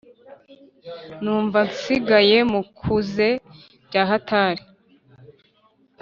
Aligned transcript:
Numva 1.21 1.59
nsigaye 1.69 2.37
mu 2.51 2.61
kukze 2.77 3.27
byahatari 3.87 4.63